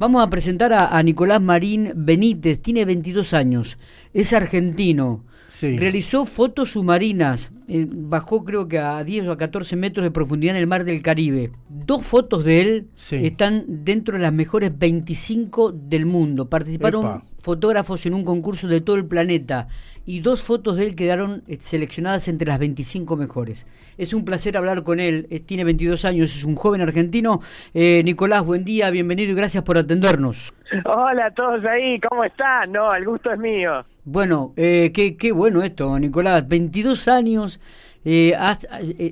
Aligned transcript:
Vamos 0.00 0.22
a 0.22 0.30
presentar 0.30 0.72
a, 0.72 1.02
Nicolás 1.02 1.42
Marín 1.42 1.92
Benítez, 1.94 2.58
tiene 2.62 2.86
22 2.86 3.34
años, 3.34 3.76
es 4.14 4.32
argentino. 4.32 5.26
Realizó 5.60 6.24
fotos 6.24 6.70
submarinas, 6.70 7.50
eh, 7.72 7.86
bajó 7.88 8.44
creo 8.44 8.66
que 8.66 8.80
a 8.80 9.04
10 9.04 9.28
o 9.28 9.32
a 9.32 9.36
14 9.36 9.76
metros 9.76 10.02
de 10.02 10.10
profundidad 10.10 10.56
en 10.56 10.60
el 10.60 10.66
mar 10.66 10.82
del 10.82 11.02
Caribe. 11.02 11.52
Dos 11.68 12.04
fotos 12.04 12.44
de 12.44 12.60
él 12.62 12.88
están 13.12 13.64
dentro 13.68 14.16
de 14.16 14.22
las 14.24 14.32
mejores 14.32 14.76
25 14.76 15.70
del 15.70 16.04
mundo. 16.04 16.50
Participaron 16.50 17.22
fotógrafos 17.40 18.04
en 18.06 18.14
un 18.14 18.24
concurso 18.24 18.66
de 18.66 18.80
todo 18.80 18.96
el 18.96 19.04
planeta 19.06 19.68
y 20.04 20.18
dos 20.18 20.42
fotos 20.42 20.78
de 20.78 20.86
él 20.88 20.96
quedaron 20.96 21.44
eh, 21.46 21.58
seleccionadas 21.60 22.26
entre 22.26 22.48
las 22.48 22.58
25 22.58 23.16
mejores. 23.16 23.68
Es 23.96 24.14
un 24.14 24.24
placer 24.24 24.56
hablar 24.56 24.82
con 24.82 24.98
él, 24.98 25.28
tiene 25.46 25.62
22 25.62 26.04
años, 26.04 26.34
es 26.34 26.42
un 26.42 26.56
joven 26.56 26.80
argentino. 26.80 27.40
Eh, 27.72 28.02
Nicolás, 28.04 28.44
buen 28.44 28.64
día, 28.64 28.90
bienvenido 28.90 29.30
y 29.30 29.36
gracias 29.36 29.62
por 29.62 29.78
atendernos. 29.78 30.52
Hola 30.86 31.26
a 31.26 31.30
todos 31.30 31.64
ahí, 31.66 32.00
¿cómo 32.00 32.24
están? 32.24 32.72
No, 32.72 32.92
el 32.92 33.04
gusto 33.04 33.30
es 33.30 33.38
mío. 33.38 33.84
Bueno, 34.04 34.52
eh, 34.56 34.90
qué, 34.94 35.16
qué 35.16 35.32
bueno 35.32 35.62
esto, 35.62 35.98
Nicolás, 35.98 36.46
22 36.48 37.08
años. 37.08 37.60
Eh, 38.04 38.34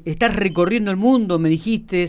estás 0.05 0.35
recorriendo 0.35 0.91
el 0.91 0.97
mundo, 0.97 1.39
me 1.39 1.49
dijiste, 1.49 2.09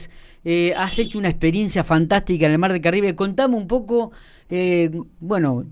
has 0.76 1.00
hecho 1.00 1.20
una 1.20 1.30
experiencia 1.30 1.84
fantástica 1.84 2.46
en 2.46 2.54
el 2.54 2.58
Mar 2.58 2.72
de 2.72 2.82
Caribe. 2.82 3.16
Contame 3.16 3.56
un 3.56 3.68
poco, 3.68 4.12
bueno, 5.20 5.66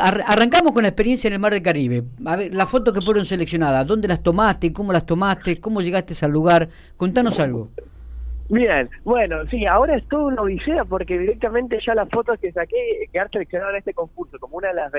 arrancamos 0.00 0.72
con 0.72 0.82
la 0.82 0.88
experiencia 0.88 1.28
en 1.28 1.34
el 1.34 1.38
Mar 1.38 1.52
del 1.52 1.62
Caribe. 1.62 2.04
A 2.24 2.36
ver, 2.36 2.52
las 2.52 2.68
fotos 2.68 2.92
que 2.92 3.00
fueron 3.00 3.24
seleccionadas, 3.24 3.86
¿dónde 3.86 4.08
las 4.08 4.22
tomaste? 4.22 4.72
¿Cómo 4.72 4.92
las 4.92 5.06
tomaste? 5.06 5.60
¿Cómo 5.60 5.80
llegaste 5.80 6.14
al 6.24 6.32
lugar? 6.32 6.68
Contanos 6.96 7.38
algo. 7.38 7.70
Bien, 8.48 8.90
bueno, 9.04 9.46
sí, 9.50 9.64
ahora 9.66 9.96
es 9.96 10.06
todo 10.08 10.26
una 10.26 10.42
odisea 10.42 10.84
porque 10.84 11.18
directamente 11.18 11.78
ya 11.84 11.94
las 11.94 12.08
fotos 12.10 12.38
que 12.38 12.52
saqué 12.52 13.06
quedaron 13.10 13.32
seleccionadas 13.32 13.74
en 13.74 13.78
este 13.78 13.94
concurso, 13.94 14.38
como 14.38 14.58
una 14.58 14.68
de 14.68 14.74
las 14.74 14.92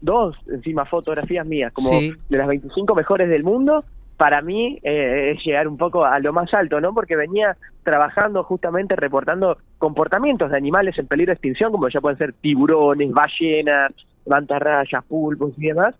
dos 0.00 0.36
encima 0.48 0.84
fotografías 0.84 1.46
mías, 1.46 1.72
como 1.72 1.90
de 1.90 2.16
las 2.28 2.46
25 2.46 2.94
mejores 2.94 3.28
del 3.28 3.42
mundo, 3.42 3.84
para 4.20 4.42
mí 4.42 4.78
eh, 4.82 5.32
es 5.32 5.42
llegar 5.46 5.66
un 5.66 5.78
poco 5.78 6.04
a 6.04 6.18
lo 6.18 6.34
más 6.34 6.52
alto, 6.52 6.78
¿no? 6.78 6.92
Porque 6.92 7.16
venía 7.16 7.56
trabajando 7.82 8.44
justamente 8.44 8.94
reportando 8.94 9.56
comportamientos 9.78 10.50
de 10.50 10.58
animales 10.58 10.98
en 10.98 11.06
peligro 11.06 11.30
de 11.30 11.36
extinción, 11.36 11.72
como 11.72 11.88
ya 11.88 12.02
pueden 12.02 12.18
ser 12.18 12.34
tiburones, 12.34 13.10
ballenas, 13.12 13.92
mantarrayas, 14.26 15.02
pulpos 15.06 15.54
y 15.56 15.68
demás. 15.68 15.94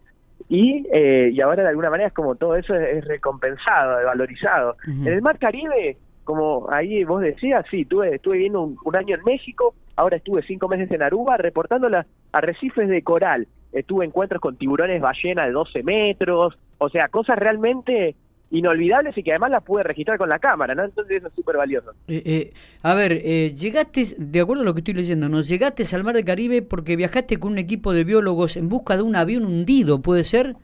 Y, 0.50 0.86
eh, 0.92 1.30
y 1.32 1.40
ahora 1.40 1.62
de 1.62 1.70
alguna 1.70 1.88
manera 1.88 2.08
es 2.08 2.12
como 2.12 2.34
todo 2.34 2.56
eso 2.56 2.74
es, 2.74 3.04
recompensado, 3.06 4.04
valorizado. 4.04 4.76
En 4.86 5.06
el 5.06 5.22
Mar 5.22 5.38
Caribe, 5.38 5.96
como 6.30 6.70
ahí 6.70 7.02
vos 7.02 7.20
decías, 7.22 7.66
sí, 7.70 7.84
tuve, 7.84 8.14
estuve 8.14 8.34
viviendo 8.34 8.62
un, 8.62 8.96
año 8.96 9.16
en 9.16 9.24
México, 9.24 9.74
ahora 9.96 10.16
estuve 10.16 10.42
cinco 10.42 10.68
meses 10.68 10.88
en 10.92 11.02
Aruba 11.02 11.36
reportando 11.36 11.88
las 11.88 12.06
arrecifes 12.32 12.88
de 12.88 13.02
coral 13.02 13.48
tuve 13.86 14.04
encuentros 14.04 14.40
con 14.40 14.56
tiburones 14.56 15.00
ballena 15.00 15.46
de 15.46 15.52
12 15.52 15.82
metros, 15.84 16.58
o 16.78 16.88
sea, 16.88 17.08
cosas 17.08 17.38
realmente 17.38 18.16
inolvidables 18.50 19.16
y 19.16 19.22
que 19.22 19.30
además 19.30 19.50
las 19.50 19.62
pude 19.62 19.82
registrar 19.82 20.18
con 20.18 20.28
la 20.28 20.38
cámara, 20.38 20.74
¿no? 20.74 20.84
Entonces 20.84 21.18
eso 21.18 21.28
es 21.28 21.34
súper 21.34 21.56
valioso. 21.56 21.92
Eh, 22.08 22.22
eh, 22.24 22.52
a 22.82 22.94
ver, 22.94 23.12
eh, 23.12 23.54
llegaste, 23.54 24.04
de 24.18 24.40
acuerdo 24.40 24.62
a 24.62 24.64
lo 24.64 24.74
que 24.74 24.80
estoy 24.80 24.94
leyendo, 24.94 25.28
¿no? 25.28 25.40
Llegaste 25.40 25.84
al 25.94 26.04
Mar 26.04 26.14
del 26.14 26.24
Caribe 26.24 26.62
porque 26.62 26.96
viajaste 26.96 27.38
con 27.38 27.52
un 27.52 27.58
equipo 27.58 27.92
de 27.92 28.04
biólogos 28.04 28.56
en 28.56 28.68
busca 28.68 28.96
de 28.96 29.02
un 29.02 29.16
avión 29.16 29.44
hundido, 29.44 30.02
¿puede 30.02 30.24
ser? 30.24 30.56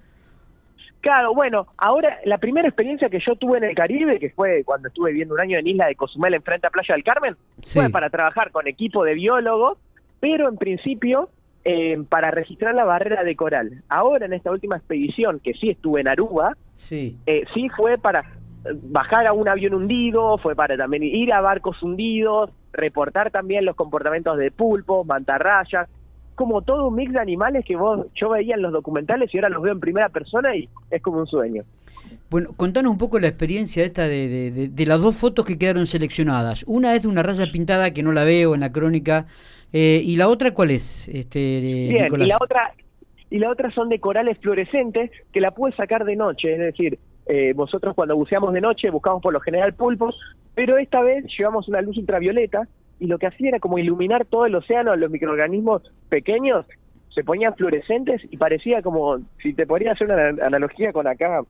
Claro, 1.06 1.34
bueno, 1.34 1.68
ahora 1.76 2.18
la 2.24 2.38
primera 2.38 2.66
experiencia 2.66 3.08
que 3.08 3.20
yo 3.24 3.36
tuve 3.36 3.58
en 3.58 3.64
el 3.64 3.76
Caribe, 3.76 4.18
que 4.18 4.30
fue 4.30 4.64
cuando 4.64 4.88
estuve 4.88 5.10
viviendo 5.10 5.34
un 5.34 5.40
año 5.40 5.56
en 5.56 5.68
Isla 5.68 5.86
de 5.86 5.94
Cozumel, 5.94 6.34
enfrente 6.34 6.66
a 6.66 6.70
Playa 6.70 6.96
del 6.96 7.04
Carmen, 7.04 7.36
fue 7.62 7.88
para 7.90 8.10
trabajar 8.10 8.50
con 8.50 8.66
equipo 8.66 9.04
de 9.04 9.14
biólogos, 9.14 9.78
pero 10.18 10.48
en 10.48 10.56
principio 10.56 11.30
eh, 11.64 12.02
para 12.08 12.32
registrar 12.32 12.74
la 12.74 12.84
barrera 12.84 13.22
de 13.22 13.36
coral. 13.36 13.84
Ahora, 13.88 14.26
en 14.26 14.32
esta 14.32 14.50
última 14.50 14.78
expedición, 14.78 15.38
que 15.38 15.54
sí 15.54 15.70
estuve 15.70 16.00
en 16.00 16.08
Aruba, 16.08 16.56
sí, 16.74 17.16
eh, 17.26 17.44
sí 17.54 17.68
fue 17.68 17.98
para 17.98 18.24
bajar 18.82 19.28
a 19.28 19.32
un 19.32 19.48
avión 19.48 19.74
hundido, 19.74 20.38
fue 20.38 20.56
para 20.56 20.76
también 20.76 21.04
ir 21.04 21.32
a 21.32 21.40
barcos 21.40 21.80
hundidos, 21.84 22.50
reportar 22.72 23.30
también 23.30 23.64
los 23.64 23.76
comportamientos 23.76 24.38
de 24.38 24.50
pulpos, 24.50 25.06
mantarrayas, 25.06 25.88
como 26.36 26.62
todo 26.62 26.88
un 26.88 26.94
mix 26.94 27.12
de 27.12 27.20
animales 27.20 27.64
que 27.64 27.74
vos 27.74 28.06
yo 28.14 28.30
veía 28.30 28.54
en 28.54 28.62
los 28.62 28.72
documentales 28.72 29.34
y 29.34 29.38
ahora 29.38 29.48
los 29.48 29.62
veo 29.62 29.72
en 29.72 29.80
primera 29.80 30.08
persona 30.08 30.54
y 30.54 30.68
es 30.90 31.02
como 31.02 31.18
un 31.18 31.26
sueño. 31.26 31.64
Bueno, 32.30 32.50
contanos 32.56 32.92
un 32.92 32.98
poco 32.98 33.18
la 33.18 33.28
experiencia 33.28 33.84
esta 33.84 34.06
de, 34.06 34.68
de, 34.68 34.86
las 34.86 35.00
dos 35.00 35.16
fotos 35.16 35.44
que 35.44 35.58
quedaron 35.58 35.86
seleccionadas. 35.86 36.64
Una 36.68 36.94
es 36.94 37.02
de 37.02 37.08
una 37.08 37.22
raya 37.22 37.46
pintada 37.52 37.92
que 37.92 38.02
no 38.02 38.12
la 38.12 38.24
veo 38.24 38.54
en 38.54 38.60
la 38.60 38.72
crónica, 38.72 39.26
eh, 39.72 40.00
¿Y 40.02 40.16
la 40.16 40.28
otra 40.28 40.52
cuál 40.52 40.70
es? 40.70 41.08
Este, 41.08 41.60
Bien, 41.90 42.08
y 42.14 42.26
la 42.26 42.38
otra 42.40 42.72
y 43.28 43.38
la 43.38 43.50
otra 43.50 43.70
son 43.72 43.88
de 43.88 43.98
corales 43.98 44.38
fluorescentes 44.38 45.10
que 45.32 45.40
la 45.40 45.50
puedes 45.50 45.76
sacar 45.76 46.04
de 46.04 46.14
noche, 46.14 46.52
es 46.52 46.58
decir, 46.58 46.98
eh, 47.26 47.52
vosotros 47.54 47.94
cuando 47.94 48.16
buceamos 48.16 48.52
de 48.54 48.60
noche 48.60 48.88
buscamos 48.90 49.20
por 49.20 49.32
lo 49.32 49.40
general 49.40 49.74
pulpos, 49.74 50.16
pero 50.54 50.78
esta 50.78 51.02
vez 51.02 51.24
llevamos 51.36 51.68
una 51.68 51.80
luz 51.80 51.98
ultravioleta 51.98 52.68
y 52.98 53.06
lo 53.06 53.18
que 53.18 53.26
hacía 53.26 53.48
era 53.48 53.60
como 53.60 53.78
iluminar 53.78 54.24
todo 54.26 54.46
el 54.46 54.54
océano, 54.54 54.96
los 54.96 55.10
microorganismos 55.10 55.82
pequeños 56.08 56.66
se 57.14 57.24
ponían 57.24 57.54
fluorescentes 57.54 58.22
y 58.30 58.36
parecía 58.36 58.82
como, 58.82 59.18
si 59.42 59.54
te 59.54 59.66
podría 59.66 59.92
hacer 59.92 60.06
una 60.10 60.44
analogía 60.44 60.92
con 60.92 61.06
acá, 61.06 61.42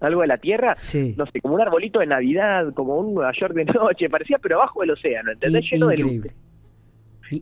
algo 0.00 0.20
de 0.20 0.26
la 0.26 0.38
Tierra, 0.38 0.74
no 1.16 1.26
sé, 1.26 1.40
como 1.40 1.54
un 1.54 1.60
arbolito 1.60 2.00
de 2.00 2.06
Navidad, 2.06 2.74
como 2.74 2.98
un 2.98 3.14
Nueva 3.14 3.32
York 3.38 3.54
de 3.54 3.64
noche, 3.72 4.08
parecía 4.08 4.38
pero 4.38 4.56
abajo 4.56 4.80
del 4.80 4.90
océano, 4.90 5.32
¿entendés? 5.32 5.64
Lleno 5.70 5.88
de 5.88 5.96
luz 5.96 6.26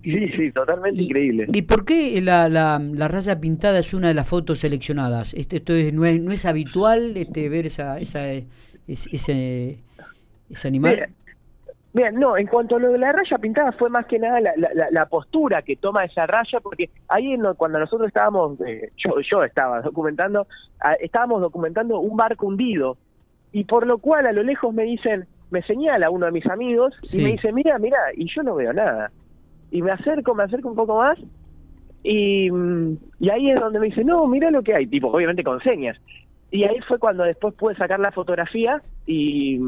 sí, 0.02 0.28
sí, 0.36 0.52
totalmente 0.52 1.02
increíble. 1.02 1.46
¿Y 1.52 1.62
por 1.62 1.84
qué 1.84 2.20
la, 2.20 2.48
la, 2.48 2.78
la, 2.78 3.08
raya 3.08 3.40
pintada 3.40 3.78
es 3.78 3.94
una 3.94 4.08
de 4.08 4.14
las 4.14 4.28
fotos 4.28 4.60
seleccionadas? 4.60 5.34
Este, 5.34 5.56
esto 5.56 5.74
es, 5.74 5.92
no, 5.92 6.04
es, 6.04 6.20
no 6.20 6.32
es 6.32 6.46
habitual 6.46 7.16
este, 7.16 7.48
ver 7.48 7.66
esa, 7.66 7.98
esa, 7.98 8.30
ese, 8.86 9.78
ese 10.48 10.68
animal. 10.68 11.08
Bien, 11.92 12.14
no, 12.14 12.36
en 12.36 12.46
cuanto 12.46 12.76
a 12.76 12.78
lo 12.78 12.92
de 12.92 12.98
la 12.98 13.10
raya 13.10 13.36
pintada 13.38 13.72
fue 13.72 13.90
más 13.90 14.06
que 14.06 14.18
nada 14.20 14.40
la, 14.40 14.52
la, 14.90 15.06
postura 15.06 15.62
que 15.62 15.74
toma 15.74 16.04
esa 16.04 16.24
raya, 16.24 16.60
porque 16.60 16.88
ahí 17.08 17.36
cuando 17.56 17.80
nosotros 17.80 18.06
estábamos, 18.06 18.60
eh, 18.60 18.92
yo, 18.96 19.14
yo 19.28 19.42
estaba 19.42 19.80
documentando, 19.80 20.46
estábamos 21.00 21.40
documentando 21.40 21.98
un 21.98 22.16
barco 22.16 22.46
hundido, 22.46 22.96
y 23.52 23.64
por 23.64 23.88
lo 23.88 23.98
cual 23.98 24.26
a 24.26 24.32
lo 24.32 24.44
lejos 24.44 24.72
me 24.72 24.84
dicen, 24.84 25.26
me 25.50 25.62
señala 25.62 26.10
uno 26.10 26.26
de 26.26 26.32
mis 26.32 26.46
amigos 26.46 26.94
y 27.12 27.18
me 27.24 27.32
dice, 27.32 27.52
mira, 27.52 27.76
mira, 27.80 27.98
y 28.14 28.32
yo 28.32 28.44
no 28.44 28.54
veo 28.54 28.72
nada. 28.72 29.10
Y 29.72 29.82
me 29.82 29.90
acerco, 29.90 30.32
me 30.34 30.44
acerco 30.44 30.68
un 30.68 30.76
poco 30.76 30.96
más 30.96 31.18
y, 32.04 32.48
y 33.18 33.30
ahí 33.30 33.50
es 33.50 33.58
donde 33.58 33.80
me 33.80 33.86
dice, 33.86 34.04
no, 34.04 34.26
mira 34.28 34.52
lo 34.52 34.62
que 34.62 34.74
hay, 34.74 34.86
tipo, 34.86 35.08
obviamente 35.08 35.42
con 35.42 35.60
señas. 35.60 35.98
Y 36.52 36.64
ahí 36.64 36.78
fue 36.86 36.98
cuando 36.98 37.24
después 37.24 37.54
pude 37.54 37.74
sacar 37.74 37.98
la 37.98 38.12
fotografía 38.12 38.80
y, 39.06 39.58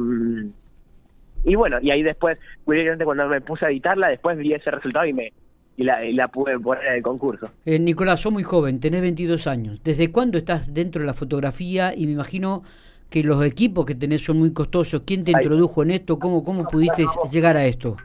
y 1.44 1.54
bueno, 1.54 1.78
y 1.80 1.90
ahí 1.90 2.02
después, 2.02 2.38
curiosamente 2.64 3.04
cuando 3.04 3.28
me 3.28 3.40
puse 3.40 3.66
a 3.66 3.70
editarla, 3.70 4.08
después 4.08 4.38
vi 4.38 4.52
ese 4.52 4.70
resultado 4.70 5.06
y 5.06 5.12
me 5.12 5.32
y 5.76 5.84
la, 5.84 6.00
la 6.12 6.28
pude 6.28 6.58
poner 6.58 6.84
en 6.84 6.94
el 6.96 7.02
concurso. 7.02 7.48
Eh, 7.64 7.78
Nicolás, 7.78 8.20
sos 8.20 8.32
muy 8.32 8.42
joven, 8.42 8.78
tenés 8.78 9.00
22 9.00 9.46
años. 9.46 9.80
¿Desde 9.82 10.12
cuándo 10.12 10.36
estás 10.38 10.74
dentro 10.74 11.00
de 11.00 11.06
la 11.06 11.14
fotografía? 11.14 11.94
Y 11.96 12.06
me 12.06 12.12
imagino 12.12 12.62
que 13.08 13.22
los 13.22 13.44
equipos 13.44 13.86
que 13.86 13.94
tenés 13.94 14.24
son 14.24 14.38
muy 14.38 14.52
costosos. 14.52 15.02
¿Quién 15.06 15.24
te 15.24 15.32
introdujo 15.32 15.82
en 15.82 15.92
esto? 15.92 16.18
¿Cómo, 16.18 16.44
cómo 16.44 16.64
pudiste 16.64 17.04
llegar 17.30 17.56
a 17.56 17.64
esto? 17.64 17.96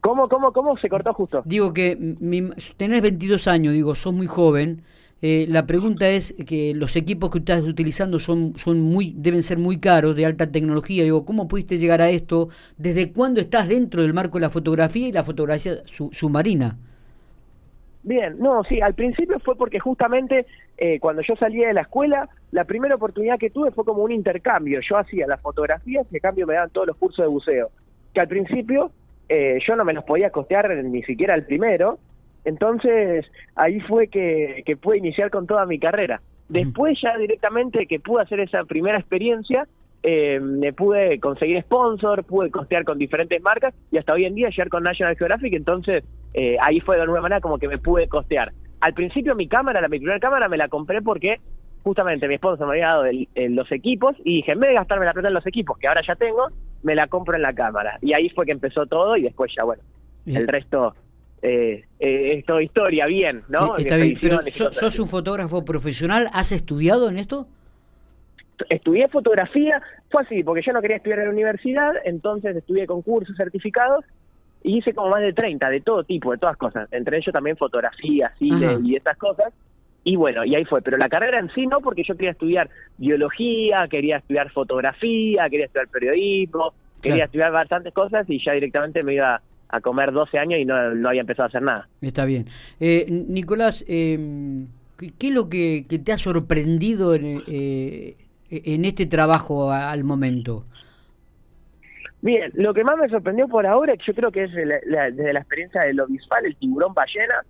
¿Cómo, 0.00 0.28
cómo, 0.28 0.52
cómo 0.52 0.76
se 0.78 0.88
cortó 0.88 1.14
justo? 1.14 1.42
Digo 1.44 1.72
que 1.72 1.96
tenés 2.76 3.02
22 3.02 3.46
años, 3.48 3.72
digo, 3.72 3.94
sos 3.94 4.12
muy 4.12 4.26
joven. 4.26 4.82
Eh, 5.24 5.46
la 5.48 5.66
pregunta 5.66 6.08
es 6.08 6.34
que 6.48 6.74
los 6.74 6.96
equipos 6.96 7.30
que 7.30 7.38
estás 7.38 7.62
utilizando 7.62 8.18
son, 8.18 8.58
son 8.58 8.80
muy, 8.80 9.14
deben 9.16 9.44
ser 9.44 9.56
muy 9.56 9.78
caros, 9.78 10.16
de 10.16 10.26
alta 10.26 10.50
tecnología. 10.50 11.04
Digo, 11.04 11.24
¿cómo 11.24 11.46
pudiste 11.46 11.78
llegar 11.78 12.02
a 12.02 12.10
esto? 12.10 12.48
¿Desde 12.76 13.12
cuándo 13.12 13.40
estás 13.40 13.68
dentro 13.68 14.02
del 14.02 14.14
marco 14.14 14.38
de 14.38 14.42
la 14.42 14.50
fotografía 14.50 15.06
y 15.06 15.12
la 15.12 15.22
fotografía 15.22 15.74
submarina? 15.86 16.76
Bien, 18.02 18.36
no, 18.40 18.64
sí, 18.64 18.80
al 18.80 18.94
principio 18.94 19.38
fue 19.38 19.54
porque 19.54 19.78
justamente 19.78 20.44
eh, 20.76 20.98
cuando 20.98 21.22
yo 21.22 21.36
salía 21.36 21.68
de 21.68 21.74
la 21.74 21.82
escuela, 21.82 22.28
la 22.50 22.64
primera 22.64 22.96
oportunidad 22.96 23.38
que 23.38 23.50
tuve 23.50 23.70
fue 23.70 23.84
como 23.84 24.02
un 24.02 24.10
intercambio. 24.10 24.80
Yo 24.80 24.96
hacía 24.96 25.28
las 25.28 25.40
fotografías 25.40 26.04
y 26.10 26.16
a 26.16 26.20
cambio 26.20 26.48
me 26.48 26.54
daban 26.54 26.70
todos 26.70 26.88
los 26.88 26.96
cursos 26.96 27.24
de 27.24 27.28
buceo. 27.28 27.70
Que 28.12 28.20
al 28.20 28.26
principio 28.26 28.90
eh, 29.28 29.60
yo 29.64 29.76
no 29.76 29.84
me 29.84 29.92
los 29.92 30.02
podía 30.02 30.30
costear 30.30 30.74
ni 30.82 31.04
siquiera 31.04 31.36
el 31.36 31.44
primero, 31.44 32.00
entonces 32.44 33.26
ahí 33.54 33.80
fue 33.80 34.08
que, 34.08 34.62
que 34.66 34.76
pude 34.76 34.98
iniciar 34.98 35.30
con 35.30 35.46
toda 35.46 35.66
mi 35.66 35.78
carrera. 35.78 36.20
Después 36.48 36.98
ya 37.00 37.16
directamente 37.16 37.86
que 37.86 38.00
pude 38.00 38.22
hacer 38.22 38.40
esa 38.40 38.64
primera 38.64 38.98
experiencia, 38.98 39.66
eh, 40.02 40.40
me 40.40 40.72
pude 40.72 41.20
conseguir 41.20 41.62
sponsor, 41.62 42.24
pude 42.24 42.50
costear 42.50 42.84
con 42.84 42.98
diferentes 42.98 43.40
marcas 43.40 43.72
y 43.90 43.98
hasta 43.98 44.12
hoy 44.12 44.24
en 44.24 44.34
día 44.34 44.50
llegar 44.50 44.68
con 44.68 44.82
National 44.82 45.16
Geographic, 45.16 45.54
entonces 45.54 46.04
eh, 46.34 46.56
ahí 46.60 46.80
fue 46.80 46.96
de 46.96 47.02
alguna 47.02 47.20
manera 47.20 47.40
como 47.40 47.58
que 47.58 47.68
me 47.68 47.78
pude 47.78 48.08
costear. 48.08 48.52
Al 48.80 48.94
principio 48.94 49.36
mi 49.36 49.46
cámara, 49.46 49.80
la 49.80 49.88
mi 49.88 49.98
primera 49.98 50.18
cámara 50.18 50.48
me 50.48 50.56
la 50.56 50.68
compré 50.68 51.00
porque 51.00 51.40
justamente 51.84 52.26
mi 52.26 52.34
esposo 52.34 52.66
me 52.66 52.72
había 52.72 52.88
dado 52.88 53.04
los 53.34 53.70
equipos 53.70 54.16
y 54.24 54.36
dije, 54.36 54.52
en 54.52 54.60
vez 54.60 54.70
de 54.70 54.74
gastarme 54.74 55.04
la 55.04 55.12
plata 55.12 55.28
en 55.28 55.34
los 55.34 55.46
equipos, 55.46 55.78
que 55.78 55.86
ahora 55.88 56.02
ya 56.06 56.16
tengo, 56.16 56.48
me 56.82 56.94
la 56.94 57.06
compro 57.06 57.36
en 57.36 57.42
la 57.42 57.52
cámara. 57.52 57.98
Y 58.02 58.12
ahí 58.12 58.28
fue 58.30 58.44
que 58.44 58.52
empezó 58.52 58.86
todo 58.86 59.16
y 59.16 59.22
después 59.22 59.52
ya, 59.56 59.64
bueno, 59.64 59.82
El 60.26 60.46
resto 60.48 60.94
eh, 61.42 61.84
eh, 61.98 62.38
es 62.38 62.44
toda 62.46 62.62
historia, 62.62 63.06
bien, 63.06 63.42
¿no? 63.48 63.76
Está 63.76 63.96
bien, 63.96 64.16
pero 64.20 64.38
¿sos 64.46 64.98
un 65.00 65.08
fotógrafo 65.08 65.64
profesional? 65.64 66.28
¿Has 66.32 66.52
estudiado 66.52 67.08
en 67.08 67.18
esto? 67.18 67.48
Estudié 68.68 69.08
fotografía, 69.08 69.82
fue 70.08 70.22
así, 70.22 70.44
porque 70.44 70.62
yo 70.64 70.72
no 70.72 70.80
quería 70.80 70.98
estudiar 70.98 71.18
en 71.18 71.24
la 71.26 71.32
universidad, 71.32 71.92
entonces 72.04 72.54
estudié 72.54 72.86
concursos, 72.86 73.36
certificados, 73.36 74.04
y 74.62 74.78
hice 74.78 74.94
como 74.94 75.10
más 75.10 75.20
de 75.20 75.32
30, 75.32 75.68
de 75.68 75.80
todo 75.80 76.04
tipo, 76.04 76.30
de 76.30 76.38
todas 76.38 76.56
cosas, 76.56 76.88
entre 76.92 77.16
ellos 77.16 77.32
también 77.32 77.56
fotografía, 77.56 78.32
cine 78.38 78.78
y 78.84 78.94
estas 78.94 79.18
cosas, 79.18 79.52
y 80.04 80.14
bueno, 80.14 80.44
y 80.44 80.54
ahí 80.54 80.64
fue, 80.64 80.80
pero 80.82 80.96
la 80.96 81.08
carrera 81.08 81.40
en 81.40 81.50
sí 81.54 81.66
no, 81.66 81.80
porque 81.80 82.04
yo 82.04 82.14
quería 82.14 82.32
estudiar 82.32 82.70
biología, 82.98 83.88
quería 83.88 84.18
estudiar 84.18 84.50
fotografía, 84.50 85.48
quería 85.48 85.66
estudiar 85.66 85.88
periodismo, 85.88 86.72
quería 87.00 87.24
estudiar 87.24 87.50
bastantes 87.50 87.92
cosas 87.92 88.28
y 88.28 88.44
ya 88.44 88.52
directamente 88.52 89.02
me 89.02 89.14
iba 89.14 89.40
a 89.72 89.80
comer 89.80 90.12
12 90.12 90.38
años 90.38 90.60
y 90.60 90.64
no, 90.64 90.94
no 90.94 91.08
había 91.08 91.22
empezado 91.22 91.44
a 91.44 91.48
hacer 91.48 91.62
nada. 91.62 91.88
Está 92.00 92.24
bien. 92.24 92.46
Eh, 92.78 93.06
Nicolás, 93.08 93.84
eh, 93.88 94.66
¿qué 95.18 95.28
es 95.28 95.34
lo 95.34 95.48
que, 95.48 95.84
te 96.04 96.12
ha 96.12 96.18
sorprendido 96.18 97.14
en, 97.14 97.42
eh, 97.48 98.16
en 98.50 98.84
este 98.84 99.06
trabajo 99.06 99.72
al 99.72 100.04
momento? 100.04 100.66
Bien, 102.20 102.52
lo 102.54 102.72
que 102.72 102.84
más 102.84 102.96
me 102.98 103.08
sorprendió 103.08 103.48
por 103.48 103.66
ahora, 103.66 103.94
yo 104.06 104.14
creo 104.14 104.30
que 104.30 104.44
es 104.44 104.52
desde 104.52 105.32
la 105.32 105.40
experiencia 105.40 105.80
de 105.80 105.94
lo 105.94 106.06
visual, 106.06 106.46
el 106.46 106.54
tiburón 106.54 106.94
ballena, 106.94 107.42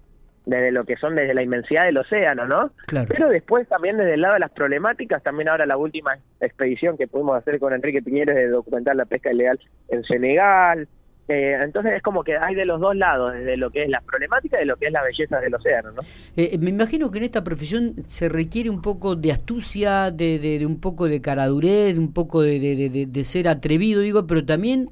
desde 0.46 0.72
lo 0.72 0.84
que 0.84 0.96
son 0.96 1.14
desde 1.14 1.34
la 1.34 1.42
inmensidad 1.42 1.84
del 1.84 1.98
océano, 1.98 2.46
¿no? 2.46 2.70
Claro. 2.86 3.08
Pero 3.08 3.28
después 3.28 3.68
también 3.68 3.96
desde 3.96 4.14
el 4.14 4.22
lado 4.22 4.34
de 4.34 4.40
las 4.40 4.50
problemáticas, 4.50 5.22
también 5.22 5.48
ahora 5.48 5.66
la 5.66 5.76
última 5.76 6.18
expedición 6.40 6.96
que 6.96 7.06
pudimos 7.06 7.36
hacer 7.36 7.58
con 7.58 7.72
Enrique 7.72 8.02
Piñero 8.02 8.34
de 8.34 8.48
documentar 8.48 8.96
la 8.96 9.04
pesca 9.04 9.32
ilegal 9.32 9.60
en 9.88 10.02
Senegal. 10.04 10.88
Eh, 11.28 11.56
entonces 11.62 11.92
es 11.94 12.02
como 12.02 12.24
que 12.24 12.36
hay 12.36 12.54
de 12.54 12.64
los 12.64 12.80
dos 12.80 12.96
lados, 12.96 13.32
desde 13.32 13.56
lo 13.56 13.70
que 13.70 13.84
es 13.84 13.88
la 13.88 14.00
problemática 14.00 14.56
y 14.56 14.60
de 14.60 14.66
lo 14.66 14.76
que 14.76 14.86
es 14.86 14.92
la 14.92 15.02
belleza 15.02 15.40
del 15.40 15.54
océano, 15.54 15.92
¿no? 15.92 16.02
Eh, 16.36 16.58
me 16.58 16.70
imagino 16.70 17.10
que 17.10 17.18
en 17.18 17.24
esta 17.24 17.44
profesión 17.44 17.94
se 18.06 18.28
requiere 18.28 18.70
un 18.70 18.82
poco 18.82 19.14
de 19.14 19.30
astucia, 19.30 20.10
de, 20.10 20.38
de, 20.38 20.66
un 20.66 20.80
poco 20.80 21.06
de 21.06 21.20
caradurez, 21.20 21.94
de 21.94 22.00
un 22.00 22.12
poco 22.12 22.42
de, 22.42 23.06
de 23.08 23.24
ser 23.24 23.48
atrevido, 23.48 24.00
digo, 24.00 24.26
pero 24.26 24.44
también 24.44 24.90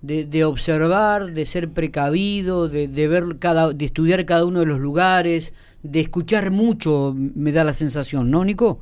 de, 0.00 0.24
de, 0.24 0.44
observar, 0.44 1.32
de 1.32 1.44
ser 1.46 1.70
precavido, 1.70 2.68
de, 2.68 2.88
de, 2.88 3.08
ver 3.08 3.38
cada, 3.38 3.72
de 3.72 3.84
estudiar 3.84 4.24
cada 4.26 4.44
uno 4.44 4.60
de 4.60 4.66
los 4.66 4.78
lugares, 4.78 5.54
de 5.82 6.00
escuchar 6.00 6.50
mucho, 6.50 7.14
me 7.16 7.52
da 7.52 7.64
la 7.64 7.72
sensación, 7.72 8.30
¿no, 8.30 8.44
Nico? 8.44 8.80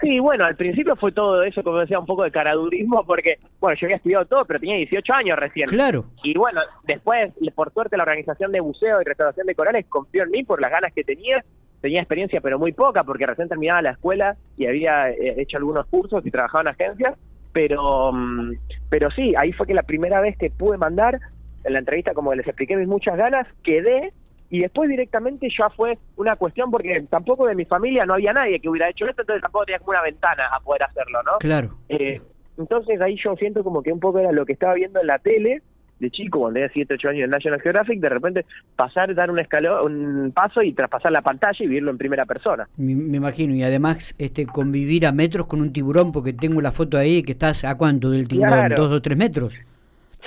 Sí, 0.00 0.18
bueno, 0.18 0.44
al 0.44 0.56
principio 0.56 0.96
fue 0.96 1.12
todo 1.12 1.42
eso, 1.42 1.62
como 1.62 1.78
decía, 1.78 1.98
un 1.98 2.06
poco 2.06 2.24
de 2.24 2.30
caradurismo, 2.30 3.04
porque, 3.04 3.38
bueno, 3.60 3.76
yo 3.80 3.86
había 3.86 3.96
estudiado 3.96 4.24
todo, 4.26 4.44
pero 4.44 4.60
tenía 4.60 4.76
18 4.76 5.12
años 5.12 5.38
recién. 5.38 5.68
Claro. 5.68 6.06
Y 6.22 6.36
bueno, 6.36 6.60
después, 6.84 7.32
por 7.54 7.72
suerte, 7.72 7.96
la 7.96 8.02
organización 8.02 8.52
de 8.52 8.60
buceo 8.60 9.00
y 9.00 9.04
restauración 9.04 9.46
de 9.46 9.54
corales 9.54 9.86
confió 9.88 10.24
en 10.24 10.30
mí 10.30 10.44
por 10.44 10.60
las 10.60 10.70
ganas 10.70 10.92
que 10.92 11.04
tenía. 11.04 11.44
Tenía 11.80 12.00
experiencia, 12.00 12.40
pero 12.40 12.58
muy 12.58 12.72
poca, 12.72 13.04
porque 13.04 13.26
recién 13.26 13.48
terminaba 13.48 13.82
la 13.82 13.90
escuela 13.90 14.36
y 14.56 14.66
había 14.66 15.10
eh, 15.10 15.34
hecho 15.38 15.58
algunos 15.58 15.86
cursos 15.86 16.24
y 16.24 16.30
trabajaba 16.30 16.62
en 16.62 16.68
agencias 16.68 17.14
pero, 17.54 18.12
mm, 18.12 18.52
pero 18.90 19.10
sí, 19.12 19.32
ahí 19.38 19.52
fue 19.52 19.66
que 19.66 19.74
la 19.74 19.84
primera 19.84 20.20
vez 20.20 20.36
que 20.36 20.50
pude 20.50 20.76
mandar, 20.76 21.20
en 21.62 21.72
la 21.72 21.78
entrevista 21.78 22.12
como 22.12 22.34
les 22.34 22.46
expliqué 22.46 22.76
mis 22.76 22.88
muchas 22.88 23.16
ganas, 23.16 23.46
quedé 23.62 24.12
y 24.54 24.60
después 24.60 24.88
directamente 24.88 25.48
ya 25.50 25.68
fue 25.68 25.98
una 26.14 26.36
cuestión 26.36 26.70
porque 26.70 27.02
tampoco 27.10 27.44
de 27.44 27.56
mi 27.56 27.64
familia 27.64 28.06
no 28.06 28.14
había 28.14 28.32
nadie 28.32 28.60
que 28.60 28.68
hubiera 28.68 28.88
hecho 28.88 29.04
esto, 29.04 29.22
entonces 29.22 29.42
tampoco 29.42 29.64
tenía 29.64 29.80
como 29.80 29.90
una 29.90 30.02
ventana 30.02 30.44
a 30.52 30.60
poder 30.60 30.84
hacerlo, 30.84 31.24
¿no? 31.24 31.32
Claro. 31.40 31.70
Eh, 31.88 32.20
entonces 32.56 33.00
ahí 33.00 33.16
yo 33.20 33.34
siento 33.34 33.64
como 33.64 33.82
que 33.82 33.92
un 33.92 33.98
poco 33.98 34.20
era 34.20 34.30
lo 34.30 34.46
que 34.46 34.52
estaba 34.52 34.74
viendo 34.74 35.00
en 35.00 35.08
la 35.08 35.18
tele 35.18 35.60
de 35.98 36.08
chico, 36.08 36.38
cuando 36.38 36.54
tenía 36.54 36.70
7, 36.72 36.94
8 36.94 37.08
años 37.08 37.24
en 37.24 37.30
National 37.30 37.60
Geographic, 37.62 37.98
de 37.98 38.08
repente 38.08 38.46
pasar, 38.76 39.12
dar 39.12 39.28
un, 39.28 39.40
escalón, 39.40 40.22
un 40.22 40.30
paso 40.30 40.62
y 40.62 40.72
traspasar 40.72 41.10
la 41.10 41.22
pantalla 41.22 41.56
y 41.58 41.66
vivirlo 41.66 41.90
en 41.90 41.98
primera 41.98 42.24
persona. 42.24 42.68
Me, 42.76 42.92
imagino, 42.92 43.56
y 43.56 43.64
además 43.64 44.14
este 44.18 44.46
convivir 44.46 45.04
a 45.04 45.10
metros 45.10 45.48
con 45.48 45.62
un 45.62 45.72
tiburón, 45.72 46.12
porque 46.12 46.32
tengo 46.32 46.60
la 46.60 46.70
foto 46.70 46.96
ahí 46.96 47.24
que 47.24 47.32
estás 47.32 47.64
a 47.64 47.76
cuánto 47.76 48.08
del 48.08 48.28
tiburón, 48.28 48.72
dos 48.76 48.92
o 48.92 49.02
tres 49.02 49.18
metros. 49.18 49.58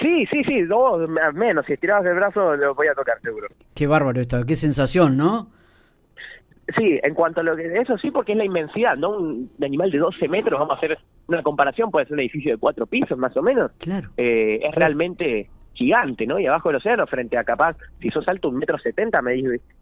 Sí, 0.01 0.25
sí, 0.31 0.43
sí, 0.43 0.63
dos 0.63 1.09
menos. 1.33 1.65
Si 1.65 1.73
estirabas 1.73 2.05
el 2.05 2.15
brazo, 2.15 2.55
lo 2.55 2.75
voy 2.75 2.87
a 2.87 2.93
tocar 2.93 3.19
seguro. 3.21 3.47
Qué 3.73 3.87
bárbaro 3.87 4.21
esto, 4.21 4.45
qué 4.45 4.55
sensación, 4.55 5.17
¿no? 5.17 5.47
Sí, 6.77 6.99
en 7.01 7.13
cuanto 7.13 7.39
a 7.39 7.43
lo 7.43 7.55
que 7.55 7.73
eso 7.77 7.97
sí, 7.97 8.11
porque 8.11 8.33
es 8.33 8.37
la 8.37 8.43
inmensidad, 8.43 8.97
¿no? 8.97 9.11
Un 9.11 9.49
animal 9.61 9.89
de 9.89 9.99
12 9.99 10.27
metros, 10.27 10.59
vamos 10.59 10.75
a 10.75 10.77
hacer 10.77 10.97
una 11.27 11.41
comparación, 11.41 11.89
puede 11.91 12.05
ser 12.05 12.13
un 12.13 12.19
edificio 12.19 12.51
de 12.51 12.57
cuatro 12.57 12.85
pisos 12.85 13.17
más 13.17 13.35
o 13.37 13.41
menos. 13.41 13.71
Claro. 13.79 14.09
Eh, 14.17 14.59
es 14.61 14.75
realmente 14.75 15.49
gigante, 15.73 16.27
¿no? 16.27 16.39
Y 16.39 16.45
abajo 16.45 16.69
del 16.69 16.77
océano, 16.77 17.07
frente 17.07 17.37
a 17.37 17.43
capaz, 17.43 17.77
si 18.01 18.09
sos 18.09 18.27
alto 18.27 18.49
un 18.49 18.57
metro 18.57 18.77
setenta, 18.79 19.21
me 19.21 19.41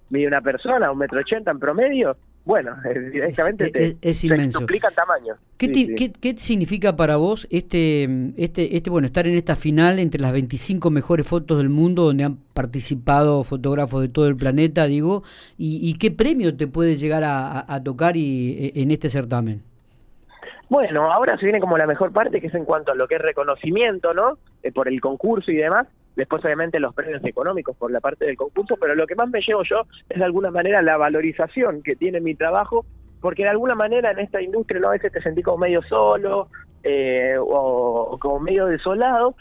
mide 0.10 0.28
una 0.28 0.42
persona, 0.42 0.92
un 0.92 1.00
metro 1.00 1.20
ochenta 1.20 1.52
en 1.52 1.60
promedio, 1.60 2.18
bueno, 2.46 2.76
directamente 3.12 3.72
es, 3.74 4.00
te, 4.00 4.10
es, 4.10 4.24
inmenso. 4.24 4.60
duplica 4.60 4.92
tamaño. 4.92 5.36
¿Qué, 5.58 6.14
¿qué, 6.22 6.34
significa 6.38 6.96
para 6.96 7.16
vos 7.16 7.48
este, 7.50 8.04
este, 8.38 8.78
este, 8.78 8.90
bueno, 8.90 9.08
estar 9.08 9.26
en 9.26 9.34
esta 9.34 9.56
final 9.56 10.00
entre 10.00 10.22
las 10.22 10.32
25 10.32 10.92
mejores 10.92 11.28
fotos 11.28 11.58
del 11.58 11.70
mundo 11.70 12.04
donde 12.04 12.24
han 12.24 12.38
participado 12.54 13.44
fotógrafos 13.44 14.02
de 14.02 14.10
todo 14.10 14.28
el 14.28 14.36
planeta, 14.36 14.86
digo, 14.86 15.24
y, 15.58 15.98
qué 15.98 16.12
premio 16.12 16.56
te 16.56 16.68
puede 16.68 16.98
llegar 16.98 17.24
a, 17.26 17.84
tocar 17.84 18.16
y, 18.16 18.72
e, 18.76 18.82
en 18.82 18.92
este 18.92 19.10
certamen? 19.10 19.64
Bueno, 20.70 21.12
ahora 21.12 21.38
se 21.38 21.46
viene 21.46 21.60
como 21.60 21.78
la 21.78 21.88
mejor 21.88 22.12
parte, 22.12 22.42
que 22.42 22.48
es 22.48 22.56
en 22.56 22.66
cuanto 22.66 22.92
a 22.92 22.96
lo 22.96 23.08
que 23.08 23.16
es 23.16 23.22
reconocimiento, 23.22 24.14
¿no? 24.14 24.38
Eh, 24.64 24.72
por 24.72 24.88
el 24.88 25.00
concurso 25.00 25.52
y 25.52 25.56
demás. 25.56 25.88
Después, 26.16 26.44
obviamente, 26.46 26.80
los 26.80 26.94
premios 26.94 27.24
económicos 27.26 27.76
por 27.76 27.92
la 27.92 28.00
parte 28.00 28.26
del 28.26 28.38
concurso, 28.38 28.78
pero 28.80 28.96
lo 28.96 29.06
que 29.06 29.16
más 29.16 29.30
me 29.30 29.42
llevo 29.42 29.64
yo 29.64 29.84
es 30.10 30.18
de 30.18 30.24
alguna 30.24 30.52
manera 30.52 30.82
la 30.82 30.98
valorización 30.98 31.84
que 31.84 31.96
tiene 31.96 32.22
mi 32.22 32.36
trabajo, 32.36 32.86
porque 33.22 33.44
de 33.44 33.50
alguna 33.50 33.76
manera 33.76 34.12
en 34.12 34.20
esta 34.20 34.42
industria 34.42 34.80
¿no? 34.80 34.90
a 34.90 34.92
veces 34.92 35.12
te 35.12 35.22
sentí 35.22 35.42
como 35.42 35.58
medio 35.58 35.82
solo 35.82 36.48
eh, 36.84 37.36
o, 37.40 38.18
como 38.22 38.40
medio 38.40 38.68
desolado, 38.68 39.36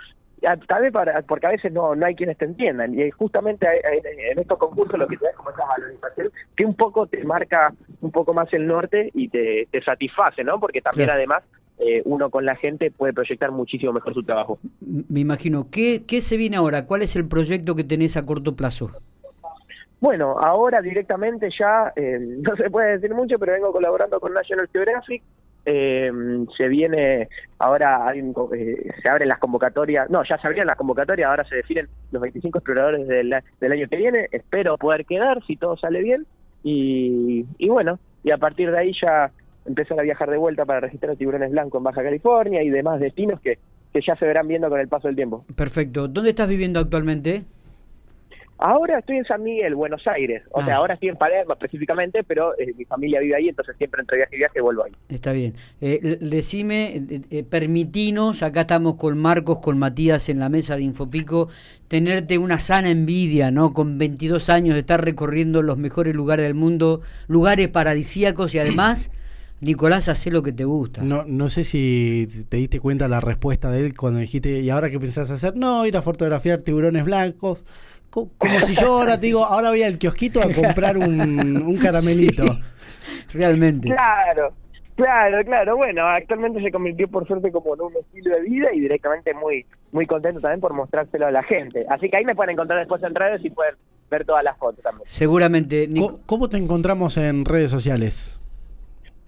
tal 0.66 0.82
vez 0.82 0.92
para, 0.92 1.22
porque 1.22 1.46
a 1.46 1.50
veces 1.50 1.72
no, 1.72 1.94
no 1.94 2.06
hay 2.06 2.14
quienes 2.14 2.36
te 2.38 2.44
entiendan. 2.44 2.98
Y 2.98 3.10
justamente 3.10 3.66
en 4.30 4.38
estos 4.38 4.58
concursos 4.58 4.98
lo 4.98 5.06
que 5.06 5.16
te 5.16 5.24
da 5.24 5.30
es 5.30 5.36
como 5.36 5.50
esa 5.50 5.64
valorización 5.64 6.30
que 6.56 6.64
un 6.64 6.74
poco 6.74 7.06
te 7.06 7.22
marca 7.24 7.72
un 8.00 8.10
poco 8.10 8.34
más 8.34 8.52
el 8.52 8.66
norte 8.66 9.10
y 9.14 9.28
te, 9.28 9.68
te 9.70 9.82
satisface, 9.82 10.42
¿no? 10.42 10.58
Porque 10.58 10.80
también 10.80 11.10
además 11.10 11.44
eh, 11.78 12.02
uno 12.04 12.30
con 12.30 12.44
la 12.44 12.56
gente 12.56 12.90
puede 12.90 13.12
proyectar 13.12 13.50
muchísimo 13.50 13.92
mejor 13.92 14.14
su 14.14 14.22
trabajo. 14.22 14.58
Me 14.80 15.20
imagino. 15.20 15.68
¿Qué, 15.70 16.04
¿Qué 16.06 16.20
se 16.20 16.36
viene 16.36 16.56
ahora? 16.56 16.86
¿Cuál 16.86 17.02
es 17.02 17.16
el 17.16 17.26
proyecto 17.26 17.74
que 17.74 17.84
tenés 17.84 18.16
a 18.16 18.24
corto 18.24 18.54
plazo? 18.56 18.90
Bueno, 20.00 20.38
ahora 20.38 20.82
directamente 20.82 21.48
ya, 21.58 21.92
eh, 21.96 22.18
no 22.40 22.56
se 22.56 22.70
puede 22.70 22.92
decir 22.92 23.14
mucho, 23.14 23.38
pero 23.38 23.52
vengo 23.52 23.72
colaborando 23.72 24.20
con 24.20 24.32
National 24.32 24.68
Geographic 24.72 25.22
eh, 25.66 26.12
se 26.56 26.68
viene, 26.68 27.28
ahora 27.58 28.06
hay 28.06 28.20
eh, 28.20 28.92
se 29.02 29.08
abren 29.08 29.28
las 29.28 29.38
convocatorias, 29.38 30.10
no, 30.10 30.22
ya 30.22 30.38
se 30.38 30.46
abrieron 30.46 30.66
las 30.68 30.76
convocatorias, 30.76 31.28
ahora 31.28 31.44
se 31.44 31.56
definen 31.56 31.88
los 32.10 32.20
25 32.20 32.58
exploradores 32.58 33.06
del, 33.08 33.34
del 33.60 33.72
año 33.72 33.88
que 33.88 33.96
viene, 33.96 34.28
espero 34.30 34.76
poder 34.76 35.06
quedar 35.06 35.42
si 35.46 35.56
todo 35.56 35.76
sale 35.76 36.02
bien 36.02 36.26
y, 36.62 37.46
y 37.58 37.68
bueno, 37.68 37.98
y 38.22 38.30
a 38.30 38.38
partir 38.38 38.70
de 38.70 38.78
ahí 38.78 38.92
ya 39.00 39.30
empezar 39.64 39.98
a 39.98 40.02
viajar 40.02 40.30
de 40.30 40.36
vuelta 40.36 40.64
para 40.64 40.80
registrar 40.80 41.16
tiburones 41.16 41.50
blancos 41.50 41.80
en 41.80 41.84
Baja 41.84 42.02
California 42.02 42.62
y 42.62 42.70
demás 42.70 43.00
destinos 43.00 43.40
que, 43.40 43.58
que 43.92 44.00
ya 44.06 44.16
se 44.16 44.26
verán 44.26 44.48
viendo 44.48 44.68
con 44.68 44.80
el 44.80 44.88
paso 44.88 45.08
del 45.08 45.16
tiempo. 45.16 45.44
Perfecto. 45.56 46.08
¿Dónde 46.08 46.30
estás 46.30 46.48
viviendo 46.48 46.80
actualmente? 46.80 47.44
Ahora 48.58 49.00
estoy 49.00 49.16
en 49.16 49.24
San 49.24 49.42
Miguel, 49.42 49.74
Buenos 49.74 50.06
Aires. 50.06 50.42
O 50.52 50.64
sea, 50.64 50.74
ah. 50.74 50.78
ahora 50.78 50.94
estoy 50.94 51.08
en 51.08 51.16
Palermo 51.16 51.54
específicamente, 51.54 52.22
pero 52.22 52.56
eh, 52.58 52.72
mi 52.76 52.84
familia 52.84 53.20
vive 53.20 53.34
ahí, 53.34 53.48
entonces 53.48 53.74
siempre 53.76 54.00
entre 54.00 54.18
viaje 54.18 54.36
y 54.36 54.38
viaje 54.38 54.60
vuelvo 54.60 54.84
ahí. 54.84 54.92
Está 55.08 55.32
bien. 55.32 55.54
Eh, 55.80 56.18
decime, 56.20 56.96
eh, 56.96 57.20
eh, 57.30 57.42
permitinos, 57.42 58.42
acá 58.44 58.62
estamos 58.62 58.94
con 58.94 59.18
Marcos, 59.18 59.58
con 59.58 59.76
Matías 59.76 60.28
en 60.28 60.38
la 60.38 60.48
mesa 60.48 60.76
de 60.76 60.82
Infopico, 60.82 61.48
tenerte 61.88 62.38
una 62.38 62.58
sana 62.58 62.90
envidia, 62.90 63.50
¿no? 63.50 63.74
Con 63.74 63.98
22 63.98 64.48
años 64.50 64.74
de 64.74 64.80
estar 64.80 65.04
recorriendo 65.04 65.62
los 65.62 65.76
mejores 65.76 66.14
lugares 66.14 66.44
del 66.44 66.54
mundo, 66.54 67.00
lugares 67.28 67.68
paradisíacos 67.68 68.54
y 68.54 68.60
además... 68.60 69.10
Nicolás, 69.60 70.08
hace 70.08 70.30
lo 70.30 70.42
que 70.42 70.52
te 70.52 70.64
gusta. 70.64 71.02
No, 71.02 71.24
no 71.26 71.48
sé 71.48 71.64
si 71.64 72.28
te 72.48 72.58
diste 72.58 72.80
cuenta 72.80 73.08
la 73.08 73.20
respuesta 73.20 73.70
de 73.70 73.80
él 73.80 73.94
cuando 73.96 74.20
dijiste, 74.20 74.60
¿y 74.60 74.70
ahora 74.70 74.90
qué 74.90 74.98
pensás 74.98 75.30
hacer? 75.30 75.56
No, 75.56 75.86
ir 75.86 75.96
a 75.96 76.02
fotografiar 76.02 76.62
tiburones 76.62 77.04
blancos 77.04 77.64
como 78.38 78.60
si 78.60 78.74
yo 78.74 78.98
ahora 78.98 79.18
te 79.18 79.26
digo, 79.26 79.44
ahora 79.44 79.70
voy 79.70 79.82
al 79.82 79.98
kiosquito 79.98 80.40
a 80.40 80.52
comprar 80.52 80.96
un, 80.96 81.76
caramelito. 81.82 82.44
realmente. 83.32 83.88
Claro, 83.88 84.52
claro, 84.94 85.44
claro. 85.44 85.76
Bueno, 85.76 86.06
actualmente 86.06 86.62
se 86.62 86.70
convirtió 86.70 87.08
por 87.08 87.26
suerte 87.26 87.50
como 87.50 87.74
en 87.74 87.80
un 87.80 87.92
estilo 87.96 88.36
de 88.36 88.42
vida 88.42 88.72
y 88.72 88.80
directamente 88.80 89.34
muy 89.34 89.66
muy 89.90 90.06
contento 90.06 90.40
también 90.40 90.60
por 90.60 90.72
mostrárselo 90.74 91.26
a 91.26 91.30
la 91.30 91.42
gente. 91.42 91.84
Así 91.88 92.08
que 92.08 92.16
ahí 92.16 92.24
me 92.24 92.34
pueden 92.34 92.52
encontrar 92.52 92.78
después 92.78 93.02
en 93.02 93.14
redes 93.14 93.44
y 93.44 93.50
pueden 93.50 93.74
ver 94.10 94.24
todas 94.24 94.44
las 94.44 94.56
fotos 94.58 94.82
también. 94.82 95.06
Seguramente. 95.06 95.88
¿Cómo, 96.26 96.48
te 96.48 96.56
encontramos 96.56 97.16
en 97.16 97.44
redes 97.44 97.70
sociales? 97.70 98.40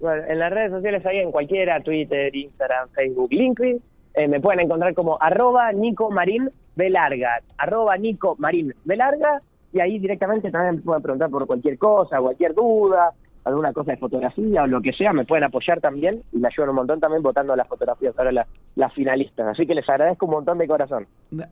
Bueno, 0.00 0.25
en 0.29 0.38
las 0.38 0.53
redes 0.53 0.71
sociales 0.71 1.05
ahí 1.07 1.19
en 1.19 1.33
cualquiera, 1.33 1.81
Twitter, 1.81 2.35
Instagram, 2.35 2.88
Facebook, 2.91 3.33
LinkedIn. 3.33 3.81
eh, 4.15 4.29
me 4.29 4.41
pueden 4.41 4.61
encontrar 4.61 4.95
como 4.95 5.19
arroba 5.21 5.73
Nico 5.73 6.11
Marín 6.11 6.50
Velarga, 6.75 7.41
arroba 7.59 7.97
Nico 7.97 8.37
Marín 8.38 8.75
Velarga, 8.85 9.41
y 9.73 9.81
ahí 9.81 9.99
directamente 9.99 10.50
también 10.50 10.76
me 10.76 10.83
pueden 10.83 11.03
preguntar 11.03 11.31
por 11.31 11.47
cualquier 11.47 11.76
cosa, 11.79 12.21
cualquier 12.21 12.55
duda, 12.55 13.12
alguna 13.47 13.73
cosa 13.73 13.93
de 13.93 13.97
fotografía 13.97 14.65
o 14.65 14.67
lo 14.67 14.83
que 14.83 14.93
sea, 14.93 15.12
me 15.12 15.25
pueden 15.25 15.45
apoyar 15.45 15.81
también 15.81 16.21
y 16.33 16.38
me 16.38 16.49
ayudan 16.49 16.71
un 16.71 16.76
montón 16.76 16.99
también 16.99 17.23
votando 17.23 17.55
las 17.55 17.69
fotografías 17.69 18.12
para 18.12 18.33
las 18.33 18.93
finalistas. 18.93 19.47
Así 19.47 19.67
que 19.67 19.75
les 19.75 19.88
agradezco 19.88 20.26
un 20.26 20.33
montón 20.33 20.59
de 20.59 20.67
corazón. 20.67 21.07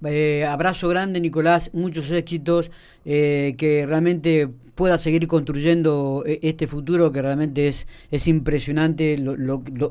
Eh, 0.04 0.44
abrazo 0.44 0.88
grande, 0.88 1.20
Nicolás, 1.20 1.72
muchos 1.72 2.10
éxitos, 2.10 2.72
eh, 3.04 3.54
que 3.56 3.86
realmente 3.86 4.48
pueda 4.74 4.98
seguir 4.98 5.28
construyendo 5.28 6.24
eh, 6.26 6.40
este 6.42 6.66
futuro 6.66 7.12
que 7.12 7.22
realmente 7.22 7.68
es, 7.68 7.86
es 8.10 8.26
impresionante, 8.26 9.16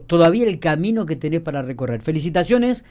todavía 0.06 0.46
el 0.46 0.60
camino 0.60 1.06
que 1.06 1.16
tenés 1.16 1.40
para 1.40 1.62
recorrer. 1.62 2.02
Felicitaciones 2.02 2.84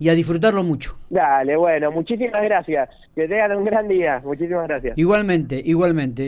y 0.00 0.08
a 0.08 0.14
disfrutarlo 0.14 0.64
mucho. 0.64 0.96
Dale, 1.10 1.56
bueno, 1.56 1.92
muchísimas 1.92 2.42
gracias. 2.42 2.88
Que 3.14 3.28
tengan 3.28 3.54
un 3.56 3.64
gran 3.64 3.86
día. 3.86 4.20
Muchísimas 4.24 4.66
gracias. 4.66 4.96
Igualmente, 4.96 5.60
igualmente. 5.62 6.26